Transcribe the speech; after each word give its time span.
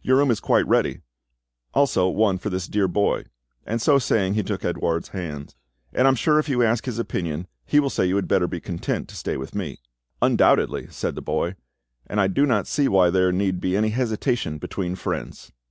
Your 0.00 0.16
room 0.16 0.30
is 0.30 0.40
quite 0.40 0.66
ready, 0.66 1.02
also 1.74 2.08
one 2.08 2.38
for 2.38 2.48
this 2.48 2.66
dear 2.66 2.88
boy," 2.88 3.24
and 3.66 3.78
so 3.78 3.98
saying 3.98 4.32
he 4.32 4.42
took 4.42 4.64
Edouard's 4.64 5.10
hand; 5.10 5.54
"and 5.92 6.06
I 6.06 6.08
am 6.08 6.14
sure 6.14 6.38
if 6.38 6.48
you 6.48 6.62
ask 6.62 6.86
his 6.86 6.98
opinion, 6.98 7.46
he 7.66 7.78
will 7.78 7.90
say 7.90 8.06
you 8.06 8.16
had 8.16 8.26
better 8.26 8.46
be 8.48 8.58
content 8.58 9.06
to 9.10 9.16
stay 9.16 9.36
with 9.36 9.54
me." 9.54 9.80
"Undoubtedly," 10.22 10.86
said 10.88 11.14
the 11.14 11.20
boy; 11.20 11.56
"and 12.06 12.22
I 12.22 12.26
do 12.26 12.46
not 12.46 12.66
see 12.66 12.88
why 12.88 13.10
there 13.10 13.32
need 13.32 13.60
be 13.60 13.76
any 13.76 13.90
hesitation 13.90 14.56
between 14.56 14.94
friends." 14.96 15.52